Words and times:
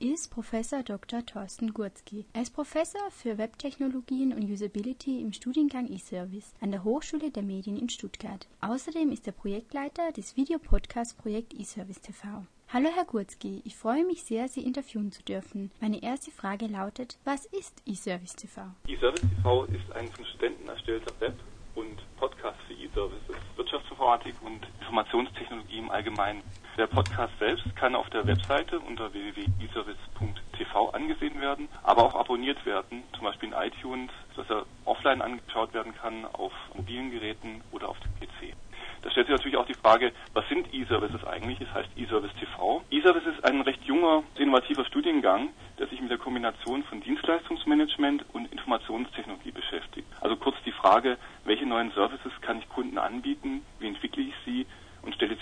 Ist 0.00 0.30
Professor 0.30 0.82
Dr. 0.82 1.24
Thorsten 1.24 1.72
Gurzki. 1.72 2.24
Er 2.32 2.42
ist 2.42 2.54
Professor 2.54 3.10
für 3.10 3.38
Webtechnologien 3.38 4.32
und 4.32 4.50
Usability 4.50 5.20
im 5.20 5.32
Studiengang 5.32 5.88
eService 5.92 6.54
an 6.60 6.70
der 6.70 6.84
Hochschule 6.84 7.30
der 7.30 7.42
Medien 7.42 7.76
in 7.76 7.88
Stuttgart. 7.88 8.46
Außerdem 8.60 9.12
ist 9.12 9.26
er 9.26 9.32
Projektleiter 9.32 10.12
des 10.12 10.36
Videopodcast-Projekt 10.36 11.54
eService 11.54 12.00
TV. 12.00 12.44
Hallo 12.68 12.88
Herr 12.94 13.04
Gurzki, 13.04 13.62
ich 13.64 13.76
freue 13.76 14.04
mich 14.04 14.22
sehr, 14.22 14.48
Sie 14.48 14.62
interviewen 14.62 15.12
zu 15.12 15.22
dürfen. 15.22 15.70
Meine 15.80 16.02
erste 16.02 16.30
Frage 16.30 16.66
lautet, 16.66 17.18
was 17.24 17.46
ist 17.46 17.82
eService 17.86 18.36
TV? 18.36 18.62
eService 18.86 19.20
TV 19.20 19.64
ist 19.64 19.92
ein 19.94 20.08
von 20.08 20.24
Studenten 20.24 20.68
erstellter 20.68 21.12
Web- 21.20 21.40
und 21.74 21.96
Podcast 22.16 22.58
für 22.66 22.74
eServices, 22.74 23.36
Wirtschaftsinformatik 23.56 24.34
und 24.42 24.66
Informationstechnologie 24.80 25.78
im 25.78 25.90
Allgemeinen. 25.90 26.42
Der 26.76 26.86
Podcast 26.86 27.32
selbst 27.38 27.64
kann 27.76 27.94
auf 27.94 28.08
der 28.10 28.26
Webseite 28.26 28.78
unter 28.78 29.12
www.eservice.tv 29.12 30.90
angesehen 30.90 31.40
werden, 31.40 31.68
aber 31.82 32.04
auch 32.04 32.14
abonniert 32.14 32.64
werden, 32.64 33.02
zum 33.14 33.24
Beispiel 33.24 33.50
in 33.50 33.54
iTunes, 33.54 34.10
dass 34.36 34.48
er 34.48 34.64
offline 34.84 35.20
angeschaut 35.20 35.74
werden 35.74 35.94
kann, 35.94 36.24
auf 36.32 36.52
mobilen 36.74 37.10
Geräten 37.10 37.62
oder 37.72 37.88
auf 37.88 37.98
dem 38.00 38.12
PC. 38.14 38.54
Da 39.02 39.10
stellt 39.10 39.26
sich 39.26 39.36
natürlich 39.36 39.56
auch 39.56 39.66
die 39.66 39.74
Frage, 39.74 40.12
was 40.32 40.46
sind 40.48 40.72
E-Services 40.72 41.24
eigentlich? 41.24 41.60
Es 41.60 41.72
heißt 41.72 41.88
E-Service 41.96 42.32
TV. 42.38 42.82
E-Service 42.90 43.26
ist 43.26 43.44
ein 43.44 43.62
recht 43.62 43.82
junger, 43.84 44.22
innovativer 44.36 44.84
Studiengang, 44.84 45.48
der 45.78 45.86
sich 45.88 46.00
mit 46.00 46.10
der 46.10 46.18
Kombination 46.18 46.84
von 46.84 47.00
Dienstleistungsmanagement 47.00 48.24
und 48.32 48.52
Informationstechnologie 48.52 49.52
beschäftigt. 49.52 50.06
Also 50.20 50.36
kurz 50.36 50.56
die 50.64 50.72
Frage, 50.72 51.18
welche 51.44 51.66
neuen 51.66 51.90
Services 51.92 52.32
kann 52.42 52.58
ich 52.58 52.68
Kunden 52.68 52.98
anbieten, 52.98 53.62
wie 53.78 53.88
entwickle 53.88 54.22
ich 54.22 54.34
sie 54.44 54.66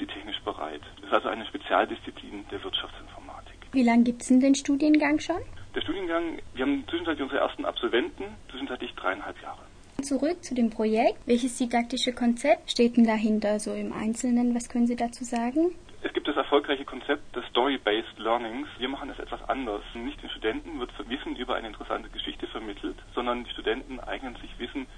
technisch 0.06 0.40
bereit. 0.42 0.80
Das 0.96 1.06
ist 1.06 1.14
also 1.14 1.28
eine 1.28 1.46
Spezialdisziplin 1.46 2.46
der 2.50 2.62
Wirtschaftsinformatik. 2.62 3.67
Wie 3.78 3.84
lange 3.84 4.02
gibt 4.02 4.22
es 4.22 4.26
denn 4.26 4.40
den 4.40 4.56
Studiengang 4.56 5.20
schon? 5.20 5.36
Der 5.72 5.80
Studiengang, 5.82 6.40
wir 6.54 6.66
haben 6.66 6.82
zwischenzeitlich 6.88 7.22
unsere 7.22 7.42
ersten 7.42 7.64
Absolventen, 7.64 8.24
zwischenzeitlich 8.50 8.92
dreieinhalb 8.96 9.40
Jahre. 9.40 9.60
Zurück 10.02 10.42
zu 10.42 10.56
dem 10.56 10.68
Projekt. 10.68 11.24
Welches 11.26 11.58
didaktische 11.58 12.12
Konzept 12.12 12.72
steht 12.72 12.96
denn 12.96 13.06
dahinter, 13.06 13.60
so 13.60 13.72
im 13.74 13.92
Einzelnen? 13.92 14.52
Was 14.52 14.68
können 14.68 14.88
Sie 14.88 14.96
dazu 14.96 15.22
sagen? 15.22 15.76
Es 16.02 16.12
gibt 16.12 16.26
das 16.26 16.34
erfolgreiche 16.34 16.84
Konzept 16.84 17.36
des 17.36 17.44
Story-Based 17.50 18.18
Learnings. 18.18 18.66
Wir 18.80 18.88
machen 18.88 19.10
es 19.10 19.20
etwas 19.20 19.48
anders. 19.48 19.82
Nicht 19.94 20.20
den 20.20 20.30
Studenten 20.30 20.80
wird 20.80 20.90
Wissen 21.08 21.36
über 21.36 21.54
eine 21.54 21.68
interessante 21.68 22.08
Geschichte 22.08 22.48
vermittelt, 22.48 22.96
sondern 23.14 23.44
die 23.44 23.50
Studenten 23.50 24.00
eignen 24.00 24.34
sich 24.42 24.58
Wissen 24.58 24.88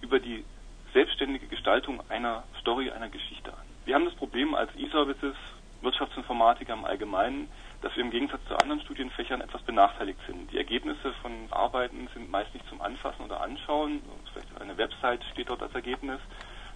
über 0.00 0.18
die 0.18 0.44
selbstständige 0.94 1.46
Gestaltung 1.46 2.00
einer 2.08 2.44
Story, 2.62 2.90
einer 2.90 3.10
Geschichte 3.10 3.52
an. 3.52 3.66
Wir 3.84 3.96
haben 3.96 4.06
das 4.06 4.14
Problem 4.14 4.54
als 4.54 4.70
E-Services, 4.78 5.36
Wirtschaftsinformatiker 5.82 6.74
im 6.74 6.84
Allgemeinen, 6.84 7.48
dass 7.82 7.94
wir 7.96 8.04
im 8.04 8.10
Gegensatz 8.10 8.40
zu 8.46 8.56
anderen 8.56 8.80
Studienfächern 8.82 9.40
etwas 9.40 9.62
benachteiligt 9.62 10.18
sind. 10.26 10.50
Die 10.52 10.58
Ergebnisse 10.58 11.12
von 11.22 11.32
Arbeiten 11.50 12.08
nicht 12.60 12.68
zum 12.68 12.80
Anfassen 12.80 13.24
oder 13.24 13.40
Anschauen. 13.40 14.02
Vielleicht 14.32 14.60
eine 14.60 14.76
Website 14.76 15.24
steht 15.32 15.48
dort 15.48 15.62
als 15.62 15.74
Ergebnis. 15.74 16.20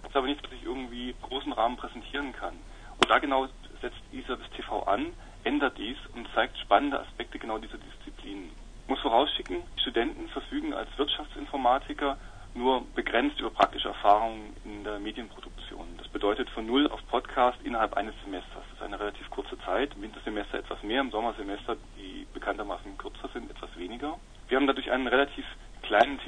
Das 0.01 0.11
ist 0.11 0.17
aber 0.17 0.27
nichts, 0.27 0.43
was 0.43 0.51
ich 0.53 0.63
irgendwie 0.63 1.15
großen 1.21 1.53
Rahmen 1.53 1.77
präsentieren 1.77 2.33
kann. 2.33 2.55
Und 2.97 3.09
da 3.09 3.19
genau 3.19 3.47
setzt 3.81 4.01
eService 4.13 4.49
TV 4.55 4.83
an, 4.83 5.07
ändert 5.43 5.77
dies 5.77 5.97
und 6.13 6.27
zeigt 6.33 6.57
spannende 6.57 6.99
Aspekte 6.99 7.39
genau 7.39 7.57
dieser 7.57 7.77
Disziplinen. 7.77 8.49
Ich 8.83 8.89
muss 8.89 8.99
vorausschicken, 8.99 9.57
Studenten 9.77 10.27
verfügen 10.29 10.73
als 10.73 10.89
Wirtschaftsinformatiker 10.97 12.17
nur 12.53 12.85
begrenzt 12.95 13.39
über 13.39 13.49
praktische 13.49 13.89
Erfahrungen 13.89 14.55
in 14.63 14.83
der 14.85 14.97
Medienproduktion. 14.99 15.87
Das 15.97 16.07
bedeutet 16.07 16.49
von 16.51 16.65
null 16.65 16.87
auf 16.87 17.05
Podcast 17.09 17.57
innerhalb 17.63 17.95
eines 17.97 18.13
Semesters. 18.23 18.63
Das 18.69 18.77
ist 18.77 18.81
eine 18.81 18.99
relativ 18.99 19.29
kurze 19.29 19.59
Zeit. 19.59 19.93
Im 19.95 20.03
Wintersemester 20.03 20.59
etwas 20.59 20.81
mehr, 20.81 21.01
im 21.01 21.11
Sommersemester, 21.11 21.75
die 21.97 22.25
bekanntermaßen 22.33 22.97
kürzer 22.97 23.29
sind, 23.33 23.51
etwas 23.51 23.75
weniger. 23.75 24.17
Wir 24.47 24.57
haben 24.57 24.67
dadurch 24.67 24.91
einen 24.91 25.07
relativ 25.07 25.44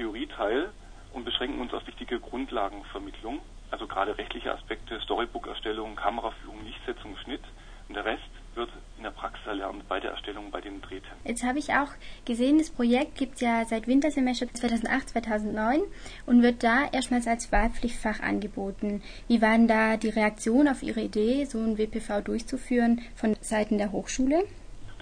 Theorieteil 0.07 0.69
und 1.13 1.25
beschränken 1.25 1.59
uns 1.59 1.73
auf 1.73 1.85
wichtige 1.85 2.19
Grundlagenvermittlung, 2.19 3.39
also 3.71 3.87
gerade 3.87 4.17
rechtliche 4.17 4.53
Aspekte, 4.53 4.99
Storybook-Erstellung, 5.01 5.95
Kameraführung, 5.95 6.63
Lichtsetzung, 6.63 7.17
Schnitt. 7.17 7.41
Und 7.89 7.95
der 7.95 8.05
Rest 8.05 8.23
wird 8.55 8.69
in 8.97 9.03
der 9.03 9.11
Praxis 9.11 9.45
erlernt 9.45 9.87
bei 9.87 9.99
der 9.99 10.11
Erstellung, 10.11 10.49
bei 10.51 10.61
den 10.61 10.81
Drehterminen. 10.81 11.25
Jetzt 11.25 11.43
habe 11.43 11.59
ich 11.59 11.73
auch 11.73 11.89
gesehen, 12.25 12.57
das 12.57 12.69
Projekt 12.69 13.15
gibt 13.17 13.35
es 13.35 13.41
ja 13.41 13.65
seit 13.65 13.87
Wintersemester 13.87 14.47
2008, 14.47 15.09
2009 15.09 15.81
und 16.25 16.41
wird 16.41 16.63
da 16.63 16.85
erstmals 16.91 17.27
als 17.27 17.51
Wahlpflichtfach 17.51 18.21
angeboten. 18.21 19.03
Wie 19.27 19.41
war 19.41 19.51
denn 19.51 19.67
da 19.67 19.97
die 19.97 20.09
Reaktion 20.09 20.67
auf 20.67 20.83
Ihre 20.83 21.01
Idee, 21.01 21.45
so 21.45 21.59
ein 21.59 21.77
WPV 21.77 22.21
durchzuführen 22.21 23.01
von 23.15 23.35
Seiten 23.41 23.77
der 23.77 23.91
Hochschule? 23.91 24.43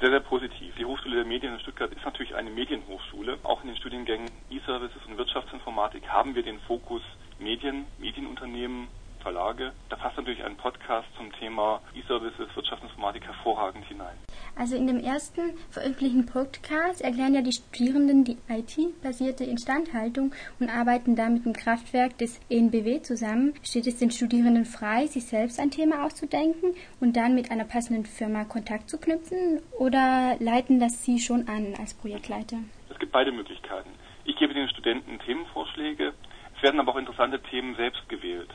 Sehr, 0.01 0.09
sehr 0.09 0.19
positiv. 0.19 0.75
Die 0.75 0.83
Hochschule 0.83 1.15
der 1.15 1.25
Medien 1.25 1.53
in 1.53 1.59
Stuttgart 1.61 1.91
ist 1.91 2.03
natürlich 2.03 2.35
eine 2.35 2.49
Medienhochschule. 2.49 3.39
Auch 3.43 3.61
in 3.61 3.69
den 3.69 3.77
Studiengängen 3.77 4.29
E-Services 4.49 5.01
und 5.07 5.17
Wirtschaftsinformatik 5.17 6.09
haben 6.09 6.35
wir 6.35 6.43
den 6.43 6.59
Fokus 6.61 7.01
Medien, 7.39 7.85
Medienunternehmen, 7.97 8.89
Verlage. 9.25 9.71
Da 9.89 9.95
passt 9.95 10.17
natürlich 10.17 10.43
ein 10.43 10.55
Podcast 10.55 11.07
zum 11.17 11.31
Thema 11.33 11.81
E-Services, 11.95 12.47
Wirtschaftsinformatik 12.55 13.25
hervorragend 13.25 13.83
hinein. 13.85 14.15
Also 14.55 14.75
in 14.75 14.85
dem 14.85 14.99
ersten 14.99 15.57
veröffentlichten 15.71 16.27
Podcast 16.27 17.01
erklären 17.01 17.33
ja 17.33 17.41
die 17.41 17.51
Studierenden 17.51 18.23
die 18.23 18.37
IT-basierte 18.47 19.43
Instandhaltung 19.43 20.31
und 20.59 20.69
arbeiten 20.69 21.15
da 21.15 21.27
mit 21.27 21.43
dem 21.43 21.53
Kraftwerk 21.53 22.19
des 22.19 22.39
ENBW 22.51 23.01
zusammen. 23.01 23.55
Steht 23.63 23.87
es 23.87 23.97
den 23.97 24.11
Studierenden 24.11 24.65
frei, 24.65 25.07
sich 25.07 25.25
selbst 25.25 25.59
ein 25.59 25.71
Thema 25.71 26.05
auszudenken 26.05 26.75
und 27.01 27.17
dann 27.17 27.33
mit 27.33 27.49
einer 27.49 27.65
passenden 27.65 28.05
Firma 28.05 28.43
Kontakt 28.45 28.91
zu 28.91 28.99
knüpfen 28.99 29.59
oder 29.79 30.35
leiten 30.39 30.79
das 30.79 31.03
Sie 31.03 31.17
schon 31.17 31.47
an 31.47 31.73
als 31.79 31.95
Projektleiter? 31.95 32.57
Es 32.91 32.99
gibt 32.99 33.11
beide 33.11 33.31
Möglichkeiten. 33.31 33.89
Ich 34.25 34.37
gebe 34.37 34.53
den 34.53 34.69
Studenten 34.69 35.17
Themenvorschläge. 35.17 36.13
Es 36.55 36.61
werden 36.61 36.79
aber 36.79 36.91
auch 36.91 36.97
interessante 36.97 37.41
Themen 37.41 37.75
selbst 37.75 38.07
gewählt. 38.07 38.53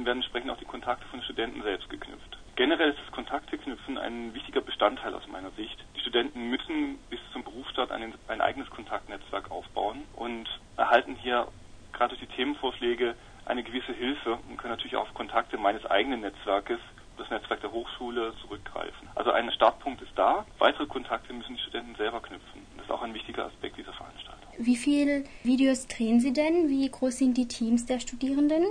Dann 0.00 0.06
werden 0.06 0.18
entsprechend 0.22 0.50
auch 0.50 0.56
die 0.56 0.64
Kontakte 0.64 1.06
von 1.08 1.22
Studenten 1.22 1.62
selbst 1.62 1.90
geknüpft. 1.90 2.38
Generell 2.56 2.88
ist 2.88 2.98
das 3.04 3.12
Kontakteknüpfen 3.12 3.98
ein 3.98 4.32
wichtiger 4.32 4.62
Bestandteil 4.62 5.12
aus 5.12 5.28
meiner 5.28 5.50
Sicht. 5.50 5.76
Die 5.94 6.00
Studenten 6.00 6.48
müssen 6.48 6.98
bis 7.10 7.20
zum 7.34 7.44
Berufsstart 7.44 7.90
ein, 7.92 8.14
ein 8.28 8.40
eigenes 8.40 8.70
Kontaktnetzwerk 8.70 9.50
aufbauen 9.50 10.04
und 10.14 10.48
erhalten 10.78 11.16
hier 11.16 11.48
gerade 11.92 12.16
durch 12.16 12.26
die 12.26 12.34
Themenvorschläge 12.34 13.14
eine 13.44 13.62
gewisse 13.62 13.92
Hilfe 13.92 14.38
und 14.48 14.56
können 14.56 14.72
natürlich 14.72 14.96
auch 14.96 15.02
auf 15.02 15.12
Kontakte 15.12 15.58
meines 15.58 15.84
eigenen 15.84 16.22
Netzwerkes 16.22 16.78
das 17.18 17.28
Netzwerk 17.28 17.60
der 17.60 17.72
Hochschule 17.72 18.32
zurückgreifen. 18.40 19.06
Also 19.14 19.32
ein 19.32 19.52
Startpunkt 19.52 20.00
ist 20.00 20.12
da. 20.16 20.46
Weitere 20.58 20.86
Kontakte 20.86 21.34
müssen 21.34 21.56
die 21.56 21.60
Studenten 21.60 21.94
selber 21.96 22.22
knüpfen. 22.22 22.62
Das 22.76 22.86
ist 22.86 22.90
auch 22.90 23.02
ein 23.02 23.12
wichtiger 23.12 23.44
Aspekt 23.44 23.76
dieser 23.76 23.92
Veranstaltung. 23.92 24.48
Wie 24.56 24.76
viele 24.76 25.24
Videos 25.42 25.86
drehen 25.88 26.20
Sie 26.20 26.32
denn? 26.32 26.70
Wie 26.70 26.90
groß 26.90 27.18
sind 27.18 27.36
die 27.36 27.48
Teams 27.48 27.84
der 27.84 28.00
Studierenden? 28.00 28.64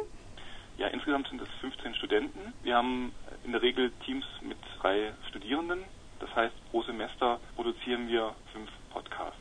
Insgesamt 1.09 1.29
sind 1.29 1.41
es 1.41 1.49
15 1.61 1.95
Studenten. 1.95 2.53
Wir 2.61 2.75
haben 2.75 3.11
in 3.43 3.51
der 3.51 3.63
Regel 3.63 3.89
Teams 4.05 4.25
mit 4.41 4.59
drei 4.79 5.11
Studierenden. 5.27 5.83
Das 6.19 6.29
heißt, 6.35 6.53
pro 6.69 6.83
Semester 6.83 7.39
produzieren 7.55 8.07
wir 8.09 8.35
fünf 8.53 8.69
Podcasts. 8.91 9.39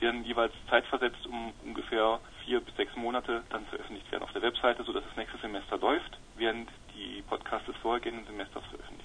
Dann 0.00 0.24
jeweils 0.24 0.54
zeitversetzt 0.70 1.26
um 1.26 1.52
ungefähr 1.62 2.20
vier 2.46 2.60
bis 2.60 2.74
sechs 2.74 2.96
Monate 2.96 3.42
dann 3.50 3.66
veröffentlicht 3.66 4.10
werden 4.10 4.22
auf 4.22 4.32
der 4.32 4.40
Webseite, 4.40 4.82
sodass 4.82 5.04
das 5.04 5.16
nächste 5.18 5.36
Semester 5.36 5.76
läuft, 5.76 6.18
während 6.38 6.70
die 6.94 7.20
Podcasts 7.28 7.66
des 7.66 7.76
vorhergehenden 7.82 8.24
Semesters 8.24 8.64
veröffentlicht 8.70 8.88
werden. 8.88 8.99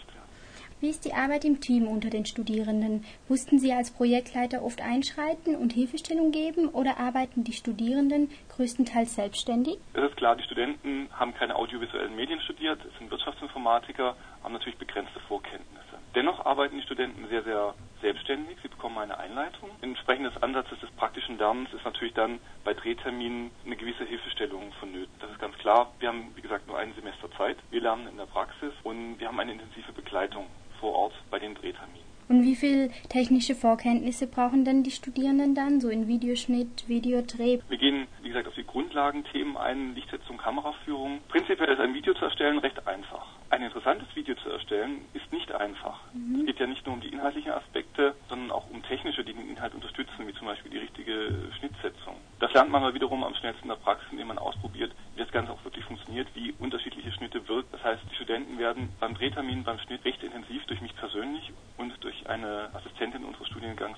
Wie 0.81 0.89
ist 0.89 1.05
die 1.05 1.13
Arbeit 1.13 1.45
im 1.45 1.61
Team 1.61 1.87
unter 1.87 2.09
den 2.09 2.25
Studierenden? 2.25 3.05
Mussten 3.29 3.59
Sie 3.59 3.71
als 3.71 3.91
Projektleiter 3.91 4.61
oft 4.61 4.81
einschreiten 4.81 5.55
und 5.55 5.71
Hilfestellung 5.71 6.33
geben 6.33 6.67
oder 6.67 6.99
arbeiten 6.99 7.45
die 7.45 7.53
Studierenden 7.53 8.29
größtenteils 8.49 9.15
selbstständig? 9.15 9.77
Es 9.93 10.03
ist 10.03 10.17
klar, 10.17 10.35
die 10.35 10.43
Studenten 10.43 11.07
haben 11.13 11.33
keine 11.33 11.55
audiovisuellen 11.55 12.13
Medien 12.17 12.41
studiert, 12.41 12.79
sind 12.99 13.09
Wirtschaftsinformatiker, 13.09 14.17
haben 14.43 14.53
natürlich 14.53 14.77
begrenzte 14.77 15.21
Vorkenntnisse. 15.21 15.95
Dennoch 16.13 16.45
arbeiten 16.45 16.75
die 16.75 16.83
Studenten 16.83 17.25
sehr, 17.29 17.43
sehr 17.43 17.73
selbstständig. 18.01 18.57
Sie 18.61 18.67
bekommen 18.67 18.97
eine 18.97 19.17
Einleitung. 19.17 19.69
Entsprechend 19.81 20.25
des 20.25 20.43
Ansatzes 20.43 20.79
des 20.81 20.91
praktischen 20.91 21.37
Lernens 21.37 21.73
ist 21.73 21.85
natürlich 21.85 22.13
dann 22.13 22.39
bei 22.65 22.73
Drehterminen 22.73 23.49
eine 23.65 23.77
gewisse 23.77 24.03
Hilfestellung 24.03 24.73
vonnöten. 24.79 25.13
Das 25.19 25.31
ist 25.31 25.39
ganz 25.39 25.57
klar. 25.57 25.93
Wir 25.99 26.09
haben, 26.09 26.31
wie 26.35 26.41
gesagt, 26.41 26.67
nur 26.67 26.77
ein 26.77 26.93
Semester 26.95 27.31
Zeit. 27.37 27.57
Wir 27.71 27.81
lernen 27.81 28.07
in 28.07 28.17
der 28.17 28.25
Praxis 28.25 28.73
und 28.83 29.19
wir 29.19 29.27
haben 29.27 29.39
eine 29.39 29.53
intensive 29.53 29.93
Begleitung 29.93 30.45
vor 30.85 30.93
Ort 30.93 31.13
bei 31.31 31.39
den 31.39 31.55
Drehterminen. 31.55 32.05
Und 32.27 32.43
wie 32.43 32.55
viel 32.55 32.91
technische 33.09 33.55
Vorkenntnisse 33.55 34.27
brauchen 34.27 34.65
denn 34.65 34.83
die 34.83 34.91
Studierenden 34.91 35.55
dann, 35.55 35.79
so 35.79 35.89
in 35.89 36.07
Videoschnitt, 36.07 36.87
Videodreh? 36.87 37.59
Wir 37.69 37.77
gehen, 37.77 38.07
wie 38.21 38.29
gesagt, 38.29 38.47
auf 38.47 38.55
die 38.55 38.65
Grundlagenthemen 38.65 39.57
ein, 39.57 39.95
Lichtsetzung, 39.95 40.37
Kameraführung. 40.37 41.19
Prinzipiell 41.27 41.69
ist 41.69 41.79
ein 41.79 41.93
Video 41.93 42.13
zu 42.13 42.25
erstellen 42.25 42.59
recht 42.59 42.87
einfach. 42.87 43.25
Ein 43.49 43.61
interessantes 43.63 44.07
Video 44.15 44.35
zu 44.35 44.49
erstellen 44.49 45.01
ist 45.13 45.31
nicht 45.31 45.51
einfach. 45.51 45.99
Mhm. 46.13 46.39
Es 46.39 46.45
geht 46.47 46.59
ja 46.59 46.67
nicht 46.67 46.85
nur 46.85 46.95
um 46.95 47.01
die 47.01 47.09
inhaltlichen 47.09 47.51
Aspekte, 47.51 48.15
sondern 48.29 48.51
auch 48.51 48.69
um 48.71 48.81
technische, 48.83 49.23
die 49.23 49.33
den 49.33 49.49
Inhalt 49.49 49.75
unterstützen, 49.75 50.27
wie 50.27 50.33
zum 50.33 50.47
Beispiel 50.47 50.71
die 50.71 50.79
richtige 50.79 51.51
Schnittsetzung. 51.59 52.15
Das 52.39 52.51
lernt 52.53 52.71
man 52.71 52.81
mal 52.81 52.93
wiederum 52.93 53.23
am 53.23 53.35
schnellsten 53.35 53.63
in 53.63 53.69
der 53.69 53.75
Praxis, 53.75 54.07
indem 54.11 54.27
man 54.27 54.39
ausprobiert, 54.39 54.91
das 55.17 55.31
Ganze 55.31 55.51
auch 55.51 55.63
wirklich 55.63 55.85
funktioniert, 55.85 56.27
wie 56.33 56.53
unterschiedliche 56.59 57.11
Schnitte 57.11 57.47
wirken. 57.47 57.69
Das 57.71 57.83
heißt, 57.83 58.01
die 58.09 58.15
Studenten 58.15 58.57
werden 58.57 58.89
beim 58.99 59.15
Drehtermin, 59.15 59.63
beim 59.63 59.79
Schnitt 59.79 60.03
recht 60.05 60.21
intensiv 60.23 60.65
durch 60.65 60.81
mich 60.81 60.95
persönlich 60.95 61.51
und 61.77 61.93
durch 62.03 62.27
eine 62.27 62.69
Assistentin 62.73 63.23
unseres 63.23 63.47
Studiengangs 63.47 63.97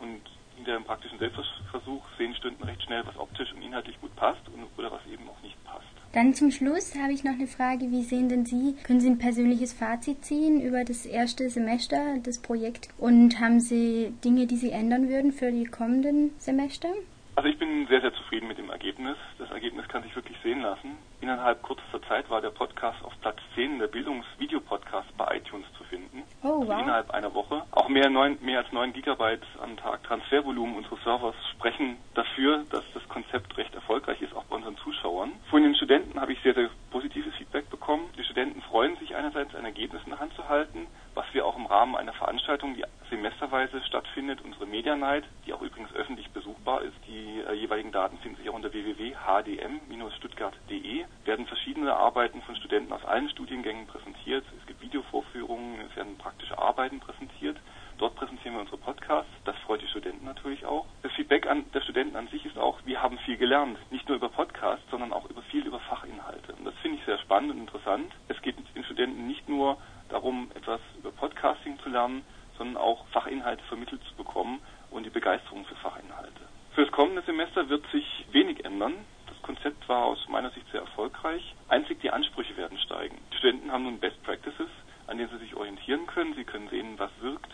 Und 0.00 0.20
in 0.58 0.64
der 0.64 0.80
praktischen 0.80 1.18
Selbstversuch 1.18 2.04
sehen 2.18 2.34
Studenten 2.34 2.64
recht 2.64 2.82
schnell, 2.82 3.02
was 3.06 3.16
optisch 3.18 3.52
und 3.52 3.62
inhaltlich 3.62 4.00
gut 4.00 4.14
passt 4.16 4.46
und, 4.48 4.66
oder 4.76 4.90
was 4.90 5.04
eben 5.06 5.28
auch 5.28 5.42
nicht 5.42 5.62
passt. 5.64 5.84
Dann 6.12 6.34
zum 6.34 6.50
Schluss 6.50 6.94
habe 6.94 7.12
ich 7.12 7.24
noch 7.24 7.34
eine 7.34 7.46
Frage. 7.46 7.90
Wie 7.90 8.02
sehen 8.02 8.28
denn 8.28 8.46
Sie, 8.46 8.76
können 8.84 9.00
Sie 9.00 9.10
ein 9.10 9.18
persönliches 9.18 9.74
Fazit 9.74 10.24
ziehen 10.24 10.60
über 10.60 10.84
das 10.84 11.04
erste 11.04 11.50
Semester 11.50 12.18
des 12.18 12.40
Projekts 12.40 12.88
und 12.98 13.38
haben 13.38 13.60
Sie 13.60 14.14
Dinge, 14.24 14.46
die 14.46 14.56
Sie 14.56 14.70
ändern 14.70 15.08
würden 15.08 15.32
für 15.32 15.50
die 15.50 15.64
kommenden 15.64 16.30
Semester? 16.38 16.88
Also 17.34 17.50
ich 17.50 17.58
bin 17.58 17.86
sehr, 17.88 18.00
sehr 18.00 18.14
zufrieden 18.14 18.48
mit 18.48 18.56
dem 18.56 18.70
Ergebnis. 18.70 19.16
Das 19.38 19.50
Ergebnis 19.50 19.86
kann 19.88 20.02
sich 20.02 20.16
wirklich 20.16 20.38
sehen 20.42 20.62
lassen. 20.62 20.96
Innerhalb 21.20 21.62
kürzester 21.62 22.00
Zeit 22.08 22.25
war 22.36 22.42
der 22.42 22.50
Podcast 22.50 23.02
auf 23.02 23.14
Platz 23.22 23.38
10 23.54 23.78
der 23.78 23.86
Bildungsvideopodcast 23.86 25.16
bei 25.16 25.38
iTunes 25.38 25.64
zu 25.78 25.84
finden. 25.84 26.22
Oh, 26.42 26.48
wow. 26.48 26.68
Also 26.68 26.82
innerhalb 26.82 27.10
einer 27.12 27.32
Woche. 27.32 27.62
Auch 27.70 27.88
mehr, 28.06 28.10
neun, 28.10 28.38
mehr 28.40 28.58
als 28.58 28.72
9 28.72 28.92
Gigabyte 28.92 29.42
am 29.60 29.76
Tag 29.76 30.04
Transfervolumen 30.04 30.76
unseres 30.76 31.02
Servers 31.02 31.34
sprechen 31.52 31.96
dafür, 32.14 32.64
dass 32.70 32.84
das 32.94 33.02
Konzept 33.08 33.56
recht 33.56 33.74
erfolgreich 33.74 34.22
ist, 34.22 34.32
auch 34.34 34.44
bei 34.44 34.54
unseren 34.56 34.76
Zuschauern. 34.76 35.32
Von 35.50 35.64
den 35.64 35.74
Studenten 35.74 36.20
habe 36.20 36.32
ich 36.32 36.40
sehr, 36.42 36.54
sehr 36.54 36.70
positives 36.90 37.34
Feedback 37.34 37.68
bekommen. 37.68 38.04
Die 38.16 38.22
Studenten 38.22 38.62
freuen 38.62 38.96
sich 38.98 39.16
einerseits, 39.16 39.56
ein 39.56 39.64
Ergebnis 39.64 40.02
in 40.04 40.10
der 40.10 40.20
Hand 40.20 40.34
zu 40.34 40.48
halten, 40.48 40.86
was 41.14 41.24
wir 41.32 41.44
auch 41.46 41.56
im 41.56 41.66
Rahmen 41.66 41.96
einer 41.96 42.12
Veranstaltung, 42.12 42.76
die 42.76 42.84
semesterweise 43.10 43.82
stattfindet, 43.84 44.40
unsere 44.44 44.66
Media 44.66 44.94
Night, 44.96 45.24
die 45.46 45.52
auch 45.52 45.62
übrigens 45.62 45.94
öffentlich 45.94 46.28
besuchbar 46.30 46.82
ist. 46.82 46.96
Die 47.08 47.40
äh, 47.40 47.54
jeweiligen 47.54 47.90
Daten 47.92 48.18
finden 48.18 48.36
sich 48.36 48.50
auch 48.50 48.54
unter 48.54 48.72
www.hdm-stuttgart.de. 48.72 51.04
Werden 51.24 51.46
verschiedene 51.46 51.94
Arbeiten 51.94 52.42
von 52.42 52.56
Studenten 52.56 52.92
aus 52.92 53.04
allen 53.04 53.30
Studiengängen 53.30 53.86
präsentiert. 53.86 54.44
Es 54.60 54.66
gibt 54.66 54.80
Videovorführungen, 54.80 55.80
es 55.88 55.94
werden 55.96 56.18
praktische 56.18 56.58
Arbeiten 56.58 56.98
präsentiert. 57.00 57.56
Dort 57.98 58.14
präsentieren 58.16 58.54
wir 58.54 58.60
unsere 58.60 58.76
Podcasts. 58.76 59.30
Das 59.44 59.56
freut 59.64 59.80
die 59.80 59.88
Studenten 59.88 60.26
natürlich 60.26 60.66
auch. 60.66 60.86
Das 61.02 61.12
Feedback 61.12 61.46
an 61.46 61.64
der 61.72 61.80
Studenten 61.80 62.16
an 62.16 62.28
sich 62.28 62.44
ist 62.44 62.58
auch, 62.58 62.78
wir 62.84 63.02
haben 63.02 63.18
viel 63.20 63.36
gelernt. 63.36 63.78
Nicht 63.90 64.06
nur 64.08 64.16
über 64.16 64.28
Podcasts, 64.28 64.84
sondern 64.90 65.12
auch 65.12 65.28
über 65.30 65.42
viel 65.42 65.66
über 65.66 65.80
Fachinhalte. 65.80 66.52
Und 66.54 66.64
das 66.64 66.74
finde 66.82 66.98
ich 66.98 67.04
sehr 67.04 67.18
spannend 67.18 67.52
und 67.52 67.60
interessant. 67.60 68.12
Es 68.28 68.40
geht 68.42 68.56
den 68.74 68.84
Studenten 68.84 69.26
nicht 69.26 69.48
nur 69.48 69.78
darum, 70.10 70.50
etwas 70.54 70.80
über 70.98 71.10
Podcasting 71.10 71.78
zu 71.80 71.88
lernen, 71.88 72.22
sondern 72.58 72.76
auch 72.76 73.06
Fachinhalte 73.08 73.62
vermittelt 73.64 74.02
zu 74.04 74.14
bekommen 74.14 74.60
und 74.90 75.04
die 75.04 75.10
Begeisterung 75.10 75.64
für 75.64 75.74
Fachinhalte. 75.76 76.40
Für 76.74 76.84
das 76.84 76.92
kommende 76.92 77.22
Semester 77.22 77.68
wird 77.68 77.86
sich 77.90 78.26
wenig 78.32 78.64
ändern. 78.64 78.94
Das 79.26 79.40
Konzept 79.42 79.88
war 79.88 80.04
aus 80.04 80.28
meiner 80.28 80.50
Sicht 80.50 80.66
sehr 80.70 80.82
erfolgreich. 80.82 81.54
Einzig 81.68 82.00
die 82.00 82.10
Ansprüche 82.10 82.56
werden 82.56 82.78
steigen. 82.78 83.16
Die 83.32 83.36
Studenten 83.38 83.72
haben 83.72 83.84
nun 83.84 83.98
Best 83.98 84.22
Practices, 84.24 84.68
an 85.06 85.16
denen 85.18 85.30
sie 85.30 85.38
sich 85.38 85.54
orientieren 85.54 86.06
können. 86.06 86.34
Sie 86.34 86.44
können 86.44 86.68
sehen, 86.68 86.98
was 86.98 87.10
wirkt 87.20 87.50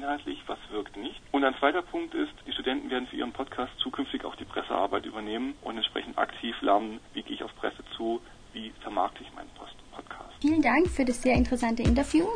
inhaltlich, 0.00 0.38
was 0.46 0.58
wirkt 0.70 0.96
nicht. 0.96 1.20
Und 1.30 1.44
ein 1.44 1.54
zweiter 1.58 1.82
Punkt 1.82 2.14
ist, 2.14 2.32
die 2.46 2.52
Studenten 2.52 2.90
werden 2.90 3.06
für 3.06 3.16
ihren 3.16 3.32
Podcast 3.32 3.72
zukünftig 3.78 4.24
auch 4.24 4.36
die 4.36 4.44
Pressearbeit 4.44 5.04
übernehmen 5.04 5.54
und 5.62 5.76
entsprechend 5.76 6.18
aktiv 6.18 6.54
lernen, 6.62 7.00
wie 7.12 7.22
gehe 7.22 7.36
ich 7.36 7.44
auf 7.44 7.54
Presse 7.56 7.84
zu, 7.96 8.20
wie 8.52 8.72
vermarkte 8.80 9.22
ich 9.22 9.32
meinen 9.34 9.50
Podcast. 9.50 10.34
Vielen 10.40 10.62
Dank 10.62 10.88
für 10.88 11.04
das 11.04 11.22
sehr 11.22 11.34
interessante 11.34 11.82
Interview. 11.82 12.26